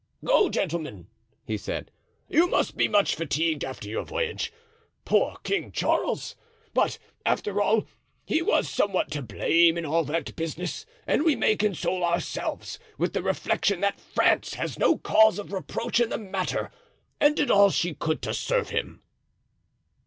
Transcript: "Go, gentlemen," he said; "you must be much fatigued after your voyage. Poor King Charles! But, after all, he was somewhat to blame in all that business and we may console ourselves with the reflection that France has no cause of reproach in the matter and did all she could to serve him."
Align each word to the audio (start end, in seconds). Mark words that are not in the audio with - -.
"Go, 0.25 0.49
gentlemen," 0.49 1.05
he 1.45 1.57
said; 1.57 1.91
"you 2.27 2.47
must 2.47 2.75
be 2.75 2.87
much 2.87 3.13
fatigued 3.13 3.63
after 3.63 3.87
your 3.87 4.03
voyage. 4.03 4.51
Poor 5.05 5.37
King 5.43 5.71
Charles! 5.71 6.35
But, 6.73 6.97
after 7.23 7.61
all, 7.61 7.85
he 8.25 8.41
was 8.41 8.67
somewhat 8.67 9.11
to 9.11 9.21
blame 9.21 9.77
in 9.77 9.85
all 9.85 10.03
that 10.05 10.35
business 10.35 10.87
and 11.05 11.21
we 11.23 11.35
may 11.35 11.55
console 11.55 12.03
ourselves 12.03 12.79
with 12.97 13.13
the 13.13 13.21
reflection 13.21 13.81
that 13.81 13.99
France 14.01 14.55
has 14.55 14.79
no 14.79 14.97
cause 14.97 15.37
of 15.37 15.53
reproach 15.53 15.99
in 15.99 16.09
the 16.09 16.17
matter 16.17 16.71
and 17.19 17.35
did 17.35 17.51
all 17.51 17.69
she 17.69 17.93
could 17.93 18.23
to 18.23 18.33
serve 18.33 18.69
him." 18.69 19.03